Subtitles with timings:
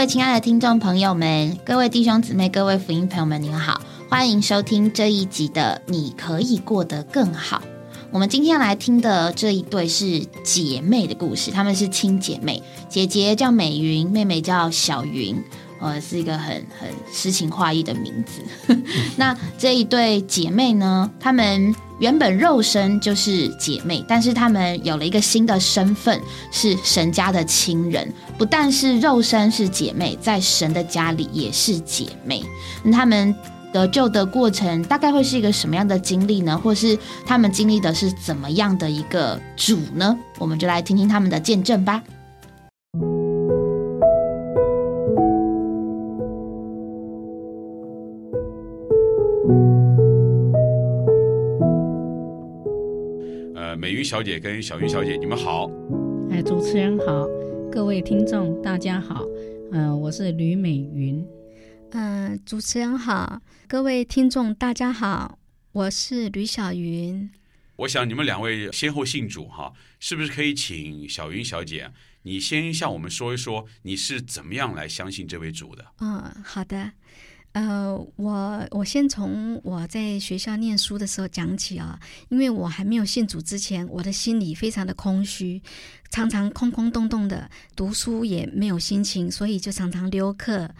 [0.00, 7.58] 各位亲爱的听众朋友们，各位弟兄姊妹，各位福音朋友们，您好，欢迎收听这一集的《你可以过得更好》。
[8.10, 15.36] 我们今天来听的这一对是姐妹的故事，她们是亲姐妹，姐姐叫美云，妹妹叫小云。
[15.80, 18.76] 呃，是一个很很诗情画意的名字。
[19.16, 26.20] 那这一对姐妹呢，她们原本肉身就是姐妹，但是她们有了一个新的身份，
[26.52, 28.12] 是神家的亲人。
[28.36, 32.44] 不但是肉身是姐妹，在神的家里也是姐妹。
[32.82, 33.34] 那她们
[33.72, 36.58] 得救的过程，大概会是一个什么样的经历呢？
[36.58, 40.14] 或是她们经历的是怎么样的一个主呢？
[40.38, 42.02] 我们就来听听他们的见证吧。
[54.10, 55.70] 小姐跟小云小姐，你们好。
[56.32, 57.28] 哎，主持人好，
[57.70, 59.24] 各位听众大家好。
[59.70, 61.24] 嗯，我是吕美云。
[61.92, 65.38] 嗯，主持人好，各位听众大家好，
[65.70, 67.30] 我是吕小云。
[67.76, 75.84] 我想你们两位先后信主哈，是不是可以请小云小姐，你先向我们说一说你是怎么样来相信这位主的？
[76.00, 76.94] 嗯，好的。
[77.52, 81.98] 呃，我我先从我在学校念书的时候讲起啊，
[82.28, 85.60] 因为我还没有信主之前，我的心里非常的空虚，
[86.10, 90.70] 常常空空洞洞的，读书也没有心情，所以就常常溜课。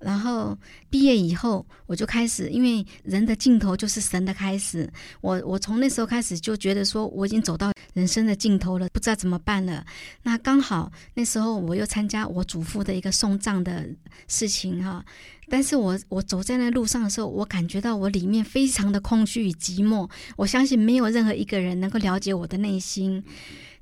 [0.00, 0.56] 然后
[0.88, 4.90] 毕业以后，我就开始，因为人的尽头就是神的开始。
[5.20, 9.84] 我我从那时候开始就觉得说，我已经走到人生的尽头了，不知道怎么办了。
[10.22, 13.88] 那刚好那时候我又参加我祖父的一个送葬的
[14.26, 15.04] 事情哈。
[15.50, 20.08] 但是我我走在那路上的时候，我感觉到我里面非常的空虚与寂寞。
[20.36, 23.22] 我相信没有任何一个人能够了解我的内心。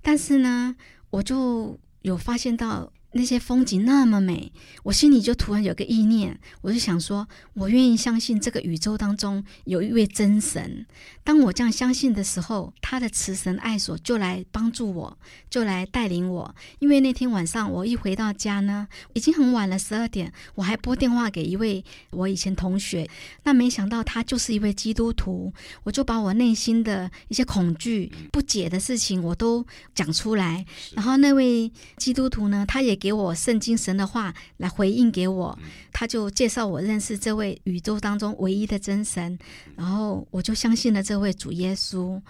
[0.02, 0.74] 但是呢，
[1.10, 2.92] 我就有发现到。
[3.18, 4.52] 那些风景那么美，
[4.84, 10.86] 我心里就突然有个意念，我就想说，我愿意相信这个宇宙当中有一位真神。
[11.24, 15.18] 当我这样相信的时候，他的慈神爱所就来帮助我，
[15.50, 16.54] 就来带领我。
[16.78, 23.10] 因为那天晚上我一回到家呢，已经很晚了，十二点，我还拨电话给一位我以前同学，
[23.42, 25.52] 那没想到他就是一位基督徒，
[25.82, 32.98] 我就把我内心的一些恐惧、不解的事情我都讲出来，然后那位基督徒呢，他也。
[32.98, 35.58] 给我圣经神的话来回应给我，
[35.92, 39.38] 他就介绍我认识这位宇宙当中唯一的真神，
[39.76, 42.20] 然后我就相信了这位主耶稣。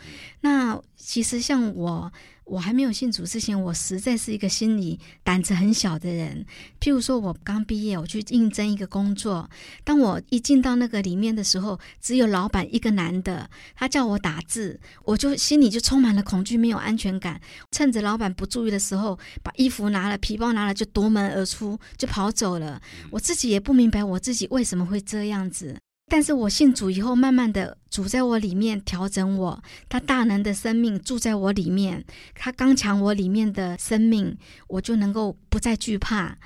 [0.41, 2.13] 那其实像我。
[2.49, 6.47] 我还没有信主之前，我实在是一个心里胆子很小的人。
[6.81, 9.49] 譬如说，我刚毕业，我去应征一个工作，
[9.85, 17.41] 当我一进到那个里面的时候，只有老板一个男的，他叫我打字，我就心里就充满了恐惧，没有安全感。
[17.71, 22.81] 趁着老板不注意的时候，把衣服拿了，皮包拿了，就夺门而出，就跑走了。
[23.11, 25.77] 我自己也不明白我自己为什么会这样子。
[26.09, 32.05] 但是我信主以后，慢慢的主在我里面调整我，他大能的生命住在我里面，
[32.35, 34.37] 他刚强我里面的生命，
[34.69, 36.39] 我就能够不再惧怕。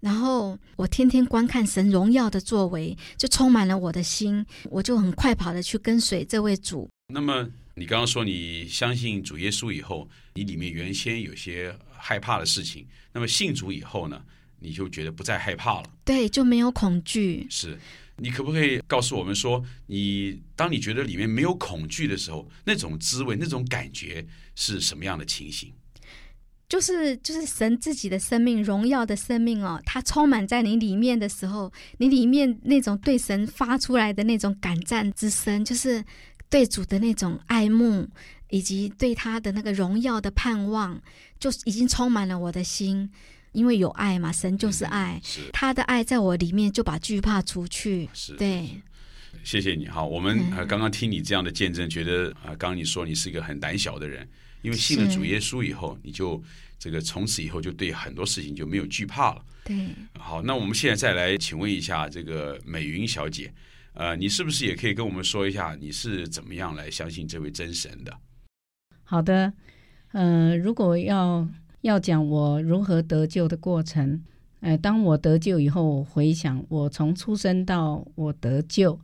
[0.00, 6.90] 然后我天天观看神荣耀的作为，就充满了我的心，我就很快跑的去跟随这位主。
[7.12, 14.20] 那么你刚刚说你相信主耶稣以后，你里面原先有些害怕的事情，那么信主以后呢，
[14.58, 15.90] 你就觉得不再害怕了？
[16.04, 17.46] 对，就没有恐惧。
[17.48, 17.78] 是。
[18.16, 25.72] 你可不可以告诉我们说，你当你觉得里面没有恐惧的时候，那种滋味、那种感觉是什么样的情形？
[26.68, 36.02] 就是就是神自己的生命、荣耀的生命哦，它充满在你里面的时候，你里面那种对神发出来的那种感赞之声，就是
[36.48, 38.08] 对主的那种爱慕，
[38.48, 41.00] 以及对他的那个荣耀的盼望，
[41.38, 43.10] 就已经充满了我的心。
[43.54, 45.18] 因为有爱嘛，神就是爱，
[45.52, 48.08] 他的爱在我里面就把惧怕除去。
[48.12, 48.68] 是，对，
[49.44, 50.04] 谢谢你哈。
[50.04, 54.28] 我们刚刚听你这样的见证，觉得啊，刚刚你说你是一个很胆小的人，
[54.62, 56.42] 因为信了主耶稣以后，你就
[56.80, 59.44] 这个从此以后就对很多事情就没有惧怕了。
[59.64, 63.54] 对，好，那我们现在再来请问一下这个美云小姐，
[63.92, 68.12] 呃，你是不是也可以跟我们说一下你是怎么样来相信这位真神的？
[69.04, 69.52] 好的，
[70.12, 71.48] 嗯，如果要。
[71.84, 74.22] 要讲我如何得救的过程，
[74.60, 78.98] 呃，当我得救以后，回想我从出生到我得救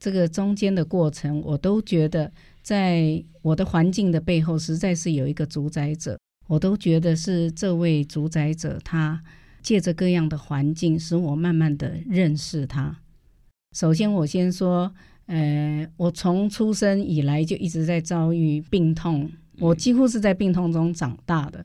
[0.00, 6.18] 这个中间的过程，我都觉得在我的环境的背后，实在是有一个主宰者。
[6.48, 9.22] 我都觉得是这位主宰者，他
[9.62, 12.98] 借着各样的环境，使我慢慢的认识他。
[13.76, 14.92] 首先，我先说，
[15.26, 21.64] 呃，我从出生以来就一直在遭遇病痛，我几乎是在病痛中长大的。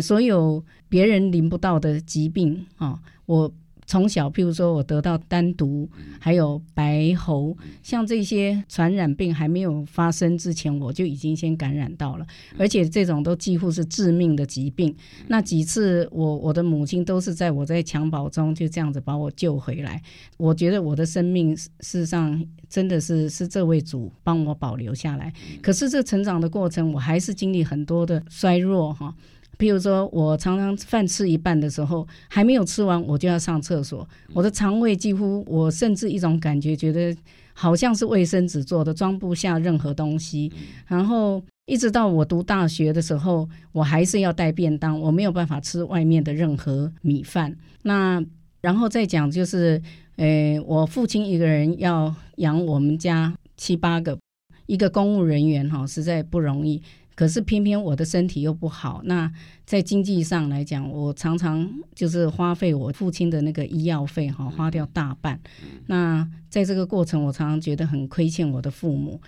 [0.00, 3.52] 所有别人淋不到的疾病啊，我
[3.84, 12.24] 从小，譬如说我得到单独，还有白喉，像这些传染病还没有发生之前，我就已经先感染到了，
[12.56, 14.94] 而且这种都几乎是致命的疾病。
[15.26, 20.00] 那几次我我的母亲都是在我在襁褓中就这样子把我救回来。
[20.38, 25.30] 我觉得我的生命事实上真的是是这位主帮我保留下来。
[25.60, 29.14] 可是这成长的过程，我还是经历很多的衰弱哈。
[29.62, 34.04] 比如说，我常常饭吃一半的时候，还没有吃完，我就要上厕所。
[34.34, 37.16] 我的肠胃几乎，我甚至一种感觉，觉得
[37.54, 40.50] 好像是卫生纸做的，装不下任何东西。
[40.88, 47.56] 然后一直到我读大学的时候，我还是要带便当，我没有办法吃外面的任何米饭。
[47.82, 48.20] 那
[48.62, 49.80] 然后再讲，就是，
[50.16, 54.18] 呃，我父亲一个人要养我们家七八个，
[54.66, 56.82] 一个公务人员哈，实在不容易。
[57.22, 59.32] 可是偏偏我的身体又不好，那
[59.64, 65.38] 在经济上来讲，我常常就是花费我父亲的那个医药费哈，花掉大半。
[65.86, 69.20] 那在这个过程，我常常觉得很亏欠我的父母。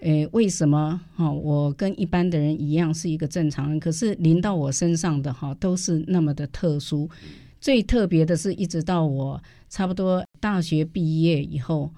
[0.00, 1.30] 诶，为什么哈？
[1.30, 7.08] 我跟一般的人一样是一个正常人，可是临到我身上的哈都是那么的特殊。
[7.60, 11.92] 最特别的是，一直到我差不多大学毕业以后。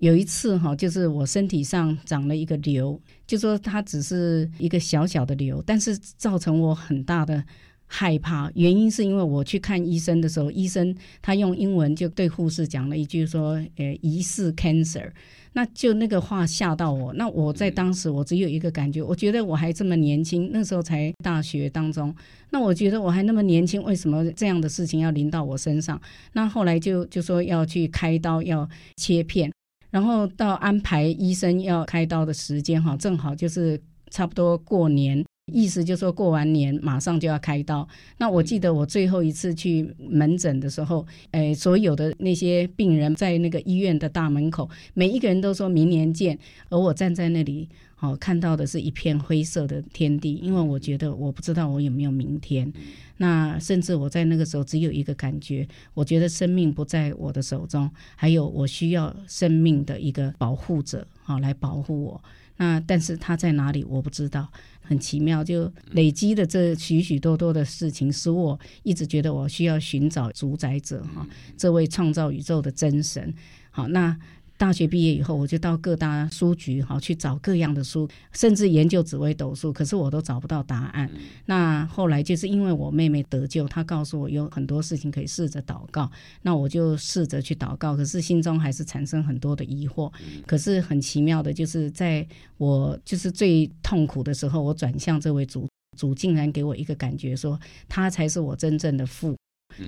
[0.00, 7.44] 有一次哈，就是我身体上长了一个瘤，就说它只是一个小小的瘤，但是造成我很大的
[7.86, 8.50] 害怕。
[8.54, 15.10] 原因是因为我去看医生的时候，医生他用英文就对护士讲了一句说：“呃，疑似 cancer。”
[15.52, 17.12] 那就那个话吓到我。
[17.14, 22.14] 那我在当时我只有一个感觉，我觉得我还这么年轻，那时候才大学当中。
[22.50, 26.00] 那我觉得我还那么年轻，为什么这样的事情要临到我身上？
[26.32, 29.52] 那后来就就说要去开刀，要切片。
[29.90, 37.86] 然后到安排医生要开刀的时间哈，正好就是差不多过年，意思就是说过完年马上就要开刀。
[38.18, 46.38] 那我记得我最后一次去门诊的时候，诶，所有的那些病人在那个医院的大门口，每一个人都说明年见，
[46.68, 47.68] 而我站在那里。
[48.02, 52.72] 哦，看到的是一片灰色的天地，因为我觉得我不知道我有没有明天。
[53.18, 62.24] 那甚至我在那个时候只有一个感觉，我觉得生命不在我的手中，还有我需要生命的一个保护者，好来保护我。
[62.56, 64.48] 那但是他在哪里，我不知道。
[64.90, 71.24] 很奇妙，就累积的这许许多多的事情，使我一直觉得我需要寻找主宰者，哈，
[71.56, 73.32] 这位创造宇宙的真神。
[73.70, 74.18] 好，那。
[74.60, 81.10] 大学毕业以后，我就到各大书局哈去找各样的书，甚至研究紫微斗数，可是我都找不到答案。
[81.46, 86.12] 那后来就是因为我妹妹得救，她告诉我有很多事情可以试着祷告，
[86.42, 90.12] 那我就试着去祷告，可是心中还是产生很多的疑惑。
[90.46, 92.26] 可是很奇妙的，就是在
[92.58, 95.66] 我就是最痛苦的时候，我转向这位主，
[95.96, 97.58] 主竟然给我一个感觉，说
[97.88, 99.34] 他才是我真正的父。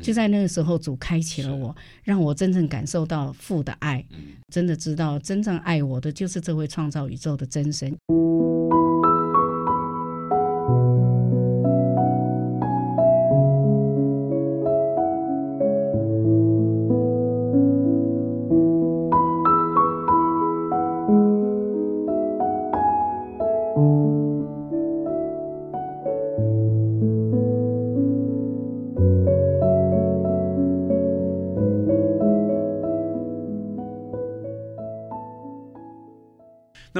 [0.02, 4.04] 就在那个时候，主开启了我，让我真正感受到父的爱，
[4.48, 7.96] 真的知道真正爱我的就是这位创造宇宙的真神。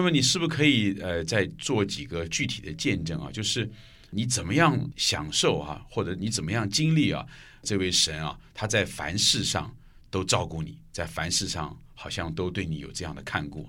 [0.03, 3.31] 那么你是不是可以呃再做几个具体的见证啊？
[3.31, 3.71] 就是
[4.11, 7.25] 你怎么样享受啊，或者你怎么样经历啊？
[7.63, 9.73] 这位神啊，他在凡事上
[10.11, 13.69] 都照顾你，在凡事上好像都对你有这样的看顾。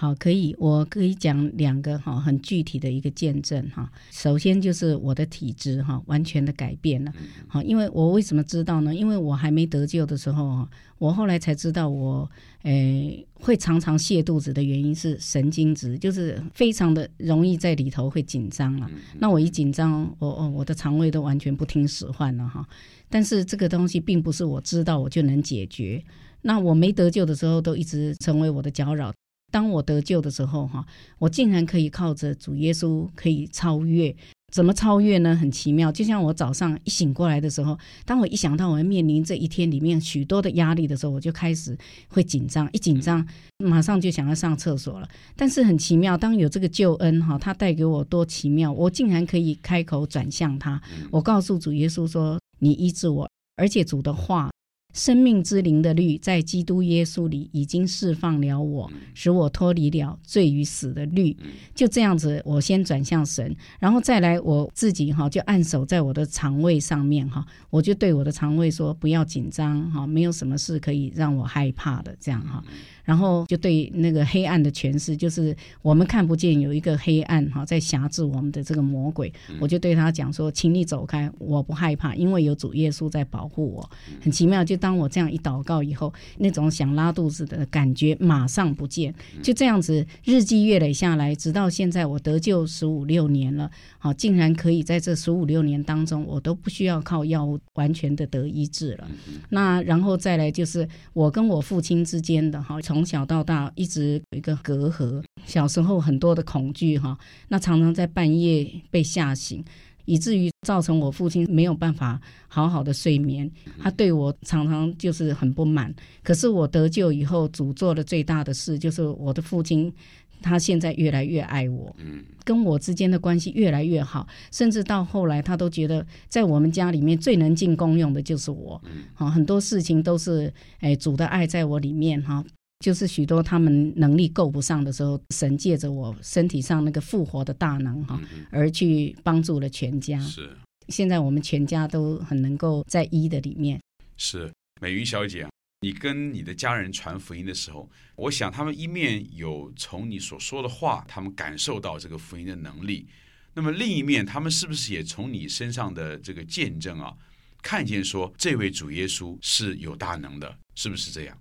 [0.00, 3.90] 好，可以，我可以讲两个哈，很具体的一个见证哈。
[4.12, 7.12] 首先就是我的体质哈，完全的改变了。
[7.48, 8.94] 好，因为我为什么知道呢？
[8.94, 12.30] 因为我还没得救的时候哈，我后来才知道我
[12.62, 18.88] 诶会常常泻肚子的原因是神经质，就是非常的容易在里头会紧张了。
[19.18, 22.64] 那我一紧张，我哦我的肠胃都完全不听使唤了哈。
[23.08, 26.00] 但是这个东西并不是我知道我就能解决。
[26.42, 29.12] 那我没得救的时候，都一直成为我的搅扰。
[29.50, 30.84] 当我得救的时候，哈，
[31.18, 34.14] 我竟然可以靠着主耶稣可以超越。
[34.50, 35.36] 怎么超越呢？
[35.36, 41.76] 很奇妙，就像我早上一醒过来的时候，当我一想到我要面临这一天里面许多的压力的时候，我就开始
[42.08, 42.66] 会紧张。
[42.72, 43.26] 一紧张，
[43.58, 45.08] 马上就想要上厕所了。
[45.36, 50.80] 但是很奇妙，当有这个救恩，哈，他带给我多奇妙，我竟然可以开口转向他。
[51.10, 54.50] 我告诉主耶稣说：“你医治我。”而且主的话。
[54.98, 61.36] 生命之灵的律在基督耶稣里已经释放了我，使我脱离了罪与死的律。
[61.72, 72.62] 就这样子，我先转向神，然后再来我自己哈，就按手在我的肠胃上面哈，我就对我的肠胃说：不要紧张哈，没有什么事可以让我害怕的这样哈。
[73.04, 79.32] 然后就对那个黑暗的诠释，就是我们看不见有一个黑暗哈，在辖制我们的这个魔鬼。
[79.58, 83.90] 我就对他讲说，请你走开，我不害怕，因为有主耶稣在保护我。
[84.20, 89.14] 很奇妙，就当我这样一祷告以后，那种想拉肚子的感觉马上不见。
[89.42, 99.08] 就这样子日积月累下来，直到现在我得救十五六年了，好，竟然可以在这十五六年当中，我都不需要靠药物完全的得医治了。
[99.48, 107.16] 那然后再来就是我跟我父亲之间的哈，从从小到大一直有一个隔阂，小时候很多的恐惧哈，
[107.46, 109.64] 那常常在半夜被吓醒，
[110.08, 113.48] 以至于造成我父亲没有办法好好的睡眠，
[113.78, 115.94] 他对我常常就是很不满。
[116.22, 119.92] 可是我得救以后，主做的最大的事就是我的父亲，
[120.40, 121.94] 他现在越来越爱我，
[122.42, 128.80] 跟我之间的关系越来越好，甚至到后来他都觉得在我们家里面最能进功用的就是我，
[129.12, 130.50] 好很多事情都是
[130.80, 132.42] 哎主的爱在我里面哈。
[132.80, 138.20] 就是许多他们能力够不上的时候，神借着我身体上那个复活的大能哈，
[138.50, 140.20] 而去帮助了全家。
[140.20, 140.56] 是，
[140.88, 143.80] 现在我们全家都很能够在一的里面。
[144.16, 145.48] 是，美云小姐，
[145.80, 153.06] 你跟你的家人传福音的时候，我想他们一面有从你所说的话，他们感受到这个福音的能力；
[153.54, 157.12] 那么另一面，他们是不是也从你身上的这个见证啊，
[157.60, 161.36] 看见说这位主耶稣是有大能的，是不是这样？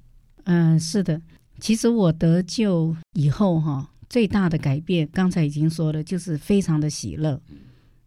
[0.50, 1.22] 嗯，是的。
[1.60, 7.42] 其实我得救以后，哈，最大的改变，刚才已经说了，就是非常的喜乐。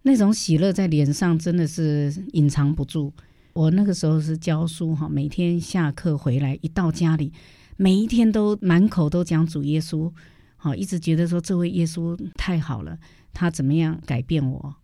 [0.03, 3.13] 那种喜乐在脸上真的是隐藏不住。
[3.53, 7.31] 我那个时候是教书，哈，每天下课回来，一到家里，
[7.77, 10.11] 每一天都满口都讲主耶稣，
[10.57, 12.97] 好，一直觉得说这位耶稣太好了，
[13.35, 14.75] 他怎么样改变我？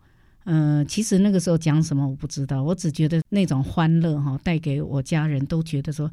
[0.45, 6.11] 嗯，其实那个时候讲什么我不知道，我只觉得那种欢乐，哈，带给我家人都觉得说。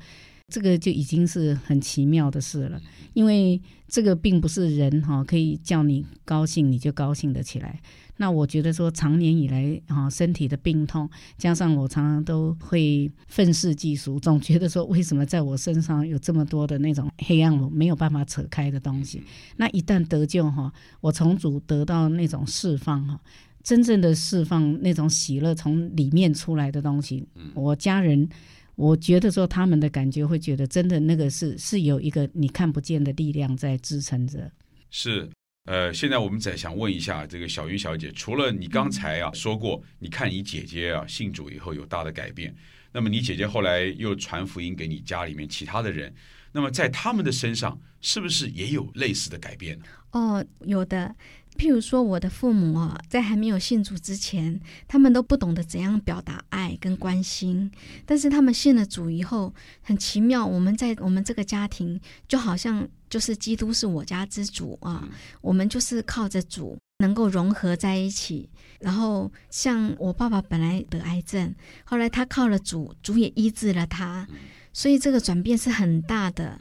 [0.54, 2.80] 这个就已经是很奇妙的事了，
[3.16, 7.82] 因为这个并不是人哈可以叫你高兴你就高兴的起来。
[8.18, 19.24] 那我觉得说，长年以来哈身体的病痛，加上我常常都会愤世嫉俗，总觉得说为什么在我身上有这么多的那种黑暗，我没有办法扯开的东西。
[19.58, 23.20] 那一旦得救哈，我从主得到那种释放哈，
[23.64, 28.30] 真正的释放那种喜乐从里面出来的东西，我家人。
[28.76, 34.52] 我觉得说他们的感觉会觉得真的那个是是有一个你看不见的力量在支撑着。
[34.90, 35.30] 是，
[35.66, 42.56] 呃，现在我们再想问一下这个小云小姐，除了你刚才啊说过，你看你姐姐啊信主以后有大的改变，
[42.92, 46.14] 那么你姐姐后来又传福音给你家里面其他的人，
[46.52, 49.86] 那么在他们的身上是不是也有类似的改变呢？
[50.12, 51.16] 哦，有的。
[51.58, 57.72] 譬如说，我的父母啊，在还没有信主之前，他们都不懂得怎样表达爱跟关心。
[58.06, 65.08] 但是他们信了主以后，很奇妙，我们在我们这个家庭，就好像就是基督是我家之主啊，
[65.42, 68.50] 我们就是靠着主能够融合在一起。
[68.80, 71.54] 然后，像我爸爸本来得癌症，
[71.86, 74.28] 后来他靠了主，主也医治了他。
[74.74, 76.60] 所以这个转变是很大的。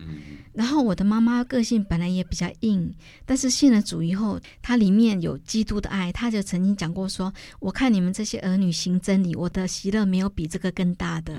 [0.52, 6.12] 然后我的妈妈个性本来也比较硬，但是信了主以后，她里面有基督的爱。
[6.12, 11.35] 她就曾经讲过说：“我看你们这些儿女行真理，我的喜乐没有比这个更大的。”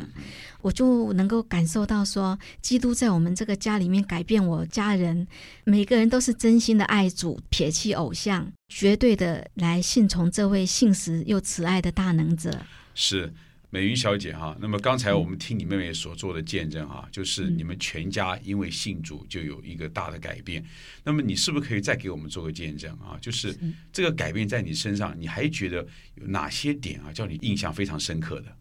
[0.62, 5.27] 我就能够感受到说，基督在我们这个家里面改变我家人，
[5.65, 12.60] 每个人都是真心的爱主，撇弃偶像，绝对的来信从这位信实又慈爱的大能者。
[12.96, 13.32] 是。
[13.74, 20.63] 美云小姐哈，那么刚才我们听你妹妹所做的见证哈，就是你们全家因为信主就有一个大的改变。
[21.03, 23.18] 那么你是不是可以再给我们做个见证啊？
[23.20, 23.58] 就是
[23.92, 25.77] 这个改变在你身上，你还觉得
[26.13, 28.58] 有哪些点啊，叫你印象非常深刻的？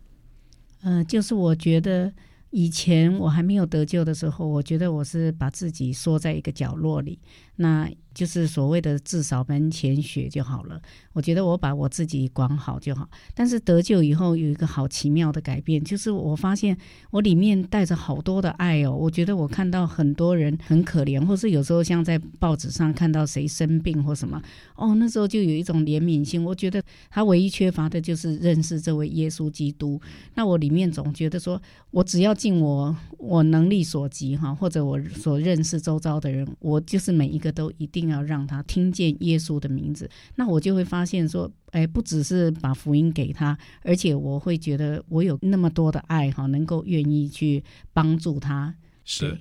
[0.81, 2.11] 嗯，就是我觉得
[2.53, 7.19] 以前我还没有得救的时候，我觉得我是把自己缩在一个角落里，
[7.57, 7.91] 那。
[8.15, 10.79] 就是所谓的至少门前雪就好了。
[11.15, 13.09] 我觉得我把我自己管好就好。
[13.35, 16.77] 但是得救以后有一个好奇妙的改变，就是我发现
[17.11, 18.95] 我里面带着好多的爱哦。
[18.95, 24.39] 我觉得我看到很多人很可怜，或是有时候像在报纸上看到谁生病或什么，
[24.77, 26.45] 哦，那时候就有一种怜悯心。
[26.45, 29.99] 我觉得他唯一缺乏的就是认识这位耶稣基督。
[30.35, 31.59] 那我里面总觉得说，
[31.91, 40.11] 我只要尽我我能力所及哈，或者我所认识周遭的人，我就是每一个都一定要让他听见耶稣的名字。
[40.35, 48.75] 那我就会发现说，哎，不只是把福音给他，而且我会觉得我有那么多的爱哈，能够愿意去帮助他。
[49.05, 49.39] 是。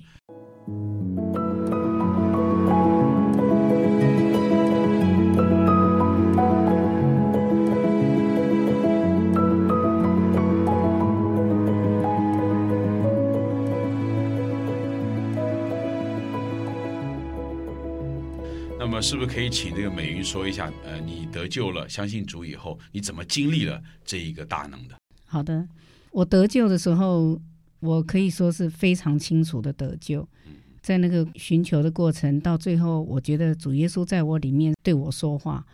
[18.84, 20.68] 那么，是不是可以请这个美云说一下？
[20.84, 24.96] 呃，你得救了，相信主以后，你怎么经历了这一个大能的？
[25.24, 25.68] 好的，
[26.10, 27.40] 我得救的时候，
[27.78, 30.28] 我可以说是非常清楚的得救。
[30.80, 35.64] 在那个寻求的过程，到最后，我觉得主耶稣在我里面对我说话。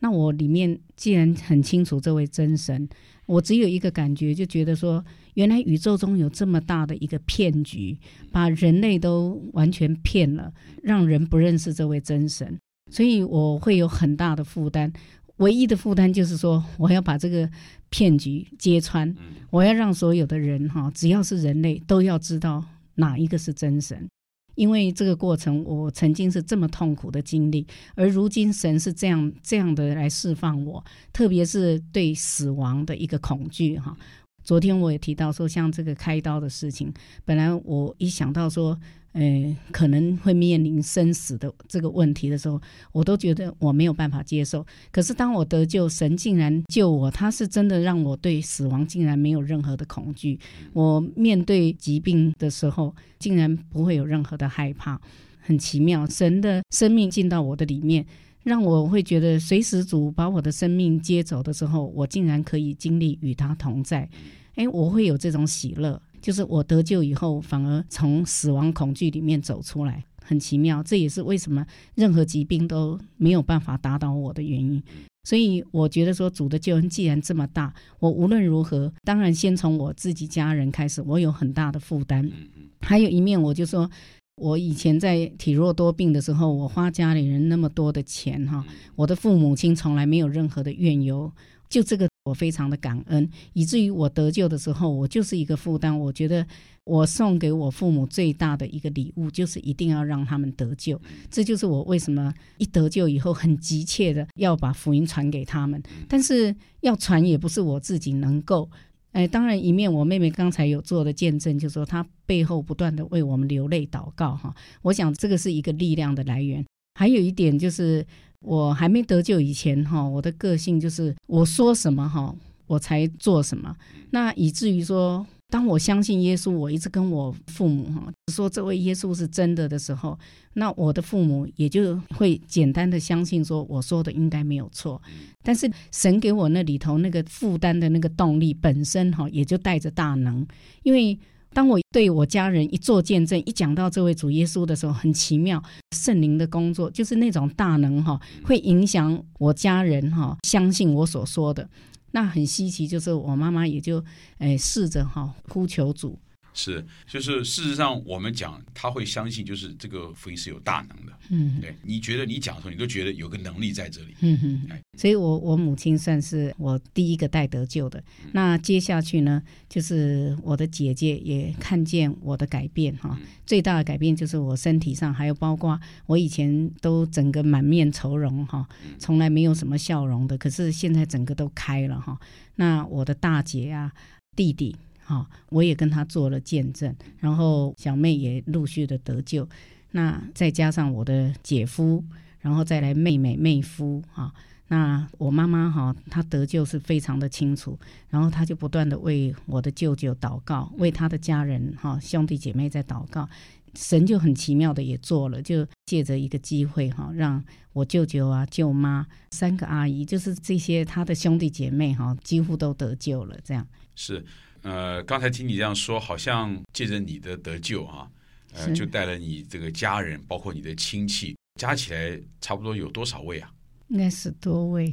[0.00, 2.88] 那我里面既然很清楚这位真神，
[3.26, 5.02] 我只有一个感觉，就觉得说，
[5.34, 7.96] 原来宇宙中有这么大的一个骗局，
[8.30, 12.58] 把人类都完全骗了，让人不认识这位真神。
[12.90, 14.92] 所以我会有很大的负担，
[15.36, 17.48] 唯一的负担就是说，我要把这个
[17.88, 19.14] 骗局揭穿，
[19.50, 22.62] 我要让所有的人哈，只要是人类都要知道
[22.96, 24.06] 哪一个是真神。
[24.54, 33.96] 因为这个过程，我曾经是这么痛苦的经历，而如今神是这样这样的来释放我，特别是对死亡的一个恐惧哈。
[34.42, 36.92] 昨天我也提到说，像这个开刀的事情，
[37.24, 38.78] 本来我一想到说。
[39.14, 44.66] 呃，可能会面临生死的这个问题的时候，我都觉得我没有办法接受。
[44.90, 50.36] 可是当我得救，神竟然救我，他是真的让我对死亡竟然没有任何的恐惧。
[50.72, 55.00] 我面对疾病的时候，竟然不会有任何的害怕，
[55.38, 56.04] 很奇妙。
[56.08, 58.04] 神的生命进到我的里面，
[58.42, 64.08] 让我会觉得，随时主把我的生命接走的时候，我竟然可以经历与他同在。
[64.56, 66.02] 哎，我会有这种喜乐。
[66.24, 70.82] 就是我得救以后，反而从死亡恐惧里面走出来，很奇妙。
[70.82, 71.66] 这也是为什么
[71.96, 74.82] 任何疾病都没有办法打倒我的原因。
[75.24, 82.32] 所以我觉得说，主的救恩既然这么大，我无论如何，当然先从我自己家人开始，我有很大的负担。
[82.80, 83.90] 还有一面，我就说，
[84.36, 88.64] 我以前在体弱多病的时候，我花家里人那么多的钱哈，
[88.96, 91.30] 我的父母亲从来没有任何的怨尤，
[91.68, 92.08] 就这个。
[92.24, 95.96] 我非常的感恩，以至于我得救的时候，我就是一个负担。
[95.98, 96.46] 我觉得
[96.84, 100.98] 我送给我父母最大的一个礼物，就是一定要让他们得救。
[101.30, 105.82] 这就是我为什么一得救以后很急切的要把福音传给他们。
[106.08, 108.70] 但是要传也不是我自己能够。
[109.12, 114.54] 哎，当然一面我妹妹刚才有做的见证，就是说她背后不断的为我们流泪祷告哈。
[114.80, 116.64] 我想这个是一个力量的来源。
[116.94, 118.06] 还有一点就是。
[118.46, 123.74] 我还没得救以前，哈，我的个性就是我说什么哈，我才做什么。
[124.10, 130.18] 那以至于说，当我相信耶稣，我一直跟我父母哈说这位耶稣是真的的时候，
[130.52, 135.00] 那我的父母也就会简单的相信说我说的应该没有错。
[135.42, 140.46] 但是神给我那里头那个负担的那个动力本身哈，也就带着大能，
[140.82, 141.18] 因为。
[141.54, 145.62] 当我对我家人一做见证，一讲到这位主耶稣的时候，很奇妙，
[145.92, 151.68] 圣灵的工作就是那种大能哈，会影响我家人哈，相信我所说的。
[152.10, 154.04] 那很稀奇，就是我妈妈也就
[154.38, 156.18] 诶试着哈呼求主。
[156.56, 161.12] 是，就是事实上，我们讲他会相信，就是这个福音是有大能的。
[161.30, 164.14] 嗯，对，你觉得你讲的时候，你都觉得有个能力在这里。
[164.20, 168.02] 嗯哼，哎，所以我我母亲算是我第一个带得救的。
[168.32, 173.18] 那接下去呢，就是我的姐姐也看见我的改变哈。
[173.44, 178.64] 最大的改变就是我身体上，还有包括我以前都整个满面愁容哈，
[178.96, 182.16] 从来没有什么笑容的，可是现在整个都开了哈。
[182.54, 183.90] 那我的大姐啊，
[184.36, 184.76] 弟弟。
[185.04, 189.46] 好，我也跟他做了见证，然后小妹也陆续的得救，
[189.90, 192.02] 那再加上我的姐夫，
[192.40, 194.32] 然后再来妹妹妹夫，哈，
[194.68, 203.28] 那我妈妈哈，她得救是非常的清楚，然后她就不断的为我的舅舅祷告，为他的家人哈兄弟姐妹在祷告，
[203.74, 213.66] 神就很奇妙的也做了，就借着一个机会哈，让我舅舅啊、舅妈三个阿姨，就是这些他的兄弟姐妹哈，几乎都得救了，这样。
[213.94, 214.24] 是。
[214.64, 218.10] 呃，刚才听你这样说，好像借着你的得救啊，
[218.54, 223.52] 呃，就带了你这个家人，包括你的亲戚，加起来差不多有多少位啊？
[223.88, 224.92] 应该十多位。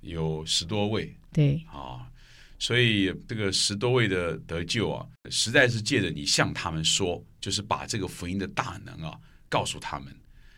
[0.00, 1.14] 有十多位。
[1.32, 1.62] 对。
[1.70, 2.08] 啊，
[2.58, 9.14] 所以这个十多位的得救啊，实在是借着你向他们说，就是把这个福音的大能啊
[9.50, 10.16] 告诉他们，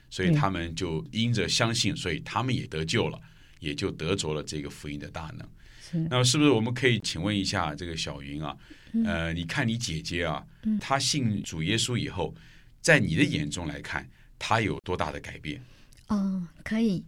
[0.09, 3.21] 所以他们就因着相信，所以他们也得救了，
[3.59, 5.45] 也就得着了这个福音的大能。
[5.93, 8.57] 是那是不是我们可以请问一下这个小云啊？
[8.93, 10.45] 嗯呃，你看你姐姐啊，
[10.81, 12.35] 她信主耶稣以后，
[12.81, 15.63] 在你的眼中来看，她有多大的改变？
[16.09, 17.05] 哦，可以，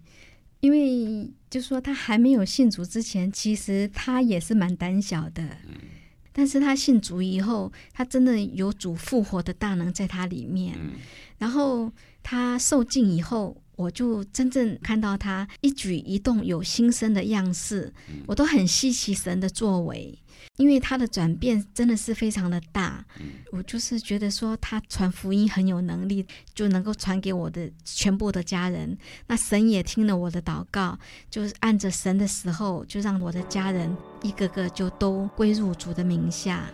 [0.60, 5.42] 因为就说她还没有信主之前，其实她也是蛮胆小的。
[5.66, 5.74] 嗯
[6.36, 10.74] 但是她信主以后，她真的有主复活的大能在她里面。
[10.76, 10.92] 嗯
[11.38, 11.92] 然后
[12.24, 17.92] 她受尽以后，我就真正看到他一举一动有新生的样式，
[18.26, 20.18] 我都很稀奇神的作为，
[20.56, 23.04] 因为他的转变真的是非常的大。
[23.52, 28.96] 我就是觉得说他传福音很有能力，就能够传给我的全部的家人。
[29.26, 30.98] 那神也听了我的祷告，
[31.30, 36.64] 就是按着神的时候，就让我的家人一个个就都归入主的名下。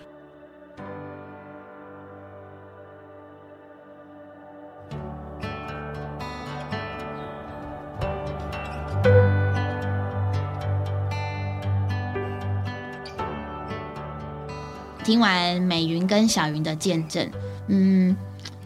[15.11, 17.29] 听完美云跟小云的见证，
[17.67, 18.17] 嗯，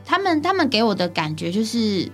[0.05, 2.07] 他们他们给我的感觉就是，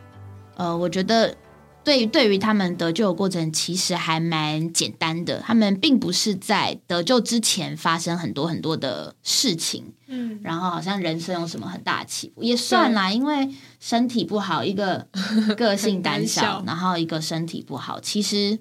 [0.54, 1.34] 呃，我觉得
[1.82, 15.08] 对对于他们得救的过程其实还蛮简单的，他们并不是在得救之前发生很多很多的事情，嗯，然后好像人生有什么很大的起伏，也算啦，因为身体不好，一个
[15.58, 16.66] 个性胆小，很胆小。
[16.68, 18.60] 然后一个身体不好，其实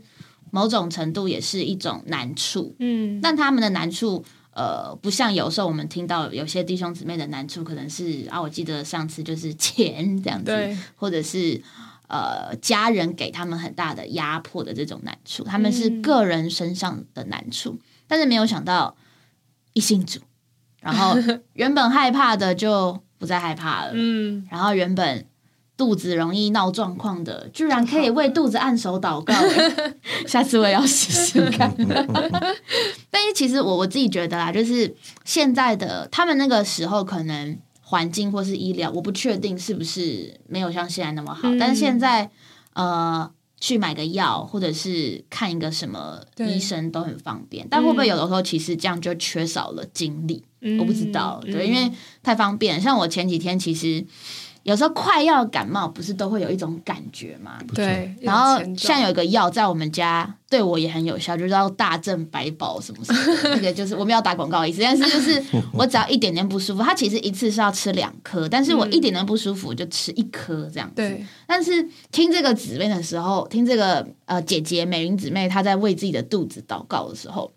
[0.50, 2.76] 某种程度也是一种难处。
[2.80, 4.26] 嗯，但他们的难处，
[4.60, 11.64] 呃，不像有时候我们听到有些弟兄姊妹的难处，可能是啊，我记得上次就是钱这样子，或者是
[12.10, 18.98] 呃家人给他们很大的压迫的这种难处，他们是嗯个人身上的难处，但是没有想到
[19.72, 20.20] 一信主，
[20.82, 21.16] 然后
[21.54, 25.26] 原本害怕的就不再害怕了， 嗯，然后原本
[25.80, 29.96] 肚子容易闹状况的，居然可以为肚子按手祷告 欸，
[30.28, 31.74] 下次我也要试试看。
[33.10, 42.30] 但是其实我我自己觉得啦，就是现在的他们那个时候可能环境或是医疗，我不确定是不是没有像现在那么好，嗯但是现在
[42.74, 43.32] 呃。
[43.62, 50.42] 去买个药，或者是看一个什么医生都很方便，但会不会有的时候其实这样就缺少了精力？
[50.80, 51.92] 我不知道，嗯对，因为
[52.24, 52.80] 太方便。
[52.80, 54.02] 像我前几天其实
[54.64, 57.58] 有时候快要感冒，不是都会有一种感觉吗？
[57.74, 65.42] 对，然后前兆现在有一个药在我们家对我也很有效，就叫大正百宝什么什么的， 那个就是我们要打广告的意思，但是就是
[65.74, 70.96] 我只要一点点不舒服，它其实一次是要吃两颗，但是我一点点不舒服我就吃一颗这样子。
[70.98, 77.52] 对，但是听这个姊妹的时候，听这个呃姐姐美云姊妹她在为自己的肚子祷告的时候，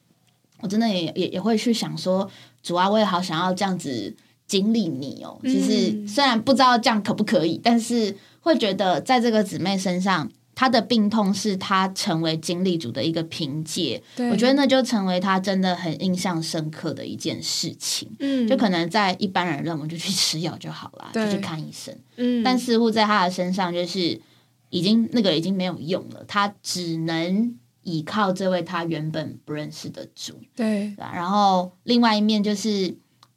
[0.61, 2.31] 我真的也也也会去想说，
[2.63, 4.15] 主啊，我也好想要这样子
[4.53, 5.39] 经历你哦。
[5.45, 10.31] 其实嗯虽然不知道这样可不可以，但是会觉得在这个姊妹身上。
[10.55, 18.07] 她的病痛是她成为经历主的一个凭借，我觉得那就成为她真的很印象深刻的一件事情。
[18.19, 21.97] 嗯，就可能在一般人认为就去吃药就好啦，就去看医生。
[22.17, 24.21] 嗯，但似乎在他的身上就是
[24.69, 30.35] 已经那个已经没有用了，他只能依靠这位他原本不认识的主。
[30.55, 32.95] 对然后另外一面就是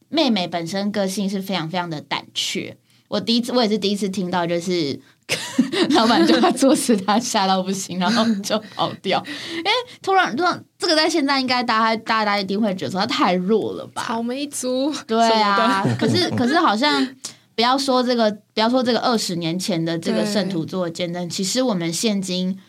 [0.09, 2.77] 妹妹本身个性是非常非常的胆怯。
[3.07, 4.99] 我第一次我也是第一次听到，就是
[5.91, 9.23] 老板叫他做事，他吓到不行，然后就跑掉。
[9.57, 14.03] 因为突然突然这个在现在应该大家大家一定会觉得说他太弱了吧？
[14.03, 17.07] 草莓族，对啊可是可是好像
[17.55, 22.59] 不要说这个，不要说这个二十年前的这个圣徒做的见证，其实我们现今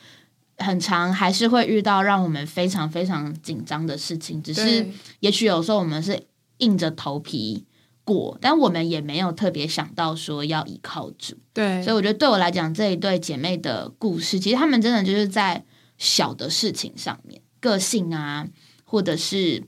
[0.59, 4.87] 很长还是会遇到让我们非常非常紧张的事情，只是
[5.21, 6.23] 也许有时候我们是
[6.59, 7.67] 硬着头皮
[8.05, 15.65] 过，但我们也没有特别想到说要依靠主，对，所以我觉得对我来讲，这一对姐妹的故事，其实她们真的就是在
[15.99, 18.47] 小的事情上面，个性啊，
[18.85, 19.65] 或者是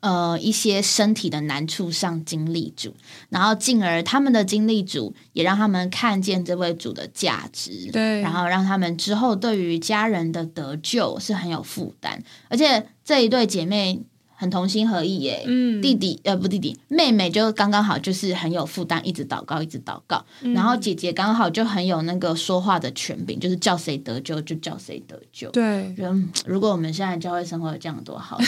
[0.00, 2.94] 呃一些身体的难处上经历主，
[3.28, 8.20] 然后进而他们的经历主也让他们看见这位主的价值，对。
[8.20, 14.00] 然后让他们之后对于家人的得救是很有负担，而且这一对姐妹
[14.38, 15.82] 很同心合意耶，嗯。
[15.82, 20.54] 弟弟呃不弟弟妹妹就刚刚好就是很有负担，一直祷告一直祷告，嗯。
[20.54, 25.50] 然后姐姐刚好就很有那个说话的权柄，就是叫谁得救就叫谁得救。
[25.50, 25.92] 对。
[25.96, 28.38] 人如果我们现在教会生活有这样多好，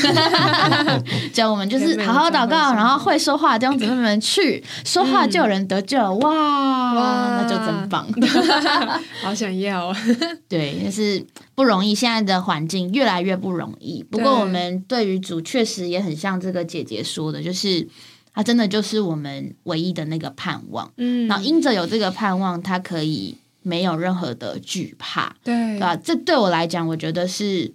[1.34, 7.40] 教我们就是好好祷告，然后会说话的弟兄姊妹们去说话就有人得救，哇，哇。
[7.40, 8.06] 那就真棒。
[9.22, 9.92] 好想要，
[10.48, 11.24] 对，就是
[11.60, 14.02] 不容易，现在的环境越来越不容易。
[14.02, 17.86] 不过我们对于主确实也很像这个姐姐说的，就是
[18.32, 20.90] 他真的就是我们唯一的那个盼望。
[20.96, 25.94] 嗯然后因着有这个盼望，他可以没有任何的惧怕，对对吧？
[25.96, 27.70] 这对我来讲，我觉得是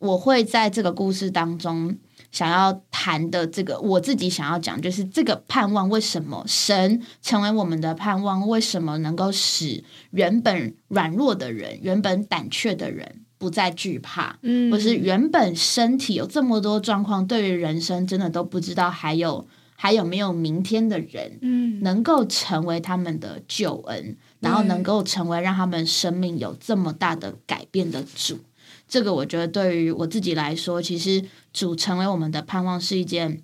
[0.00, 1.96] 我会在这个故事当中
[2.32, 14.72] 想要谈的这个，我自己想要讲，就是这个盼望为什么神成为我们的盼望，为什么能够使原本软弱的人、原本胆怯的人不再惧怕，嗯。
[14.72, 21.80] 或是原本身体有这么多状况，对于人生真的都不知道还有还有没有明天的人，嗯。
[21.82, 28.38] 能够成为他们的救恩，然后能够成为让他们生命有这么大的改变的主。
[28.92, 33.40] 这个我觉得对于我自己来说，其实主成为我们的盼望是一件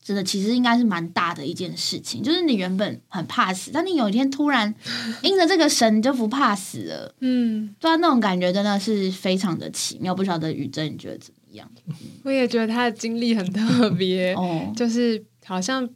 [0.00, 2.22] 真的，其实应该是蛮大的一件事情。
[2.22, 4.72] 就是你原本很怕死，但你有一天突然
[5.24, 7.12] 因着这个神，你就不怕死了。
[7.18, 10.14] 嗯，对啊，那种感觉真的是非常的奇妙。
[10.14, 11.68] 不晓得宇珍你觉得怎么样？
[12.22, 15.90] 我也觉得他的经历很特别，哦，就是好像